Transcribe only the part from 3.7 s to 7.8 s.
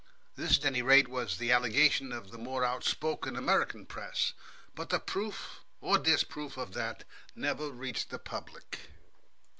press. But the proof or disproof of that never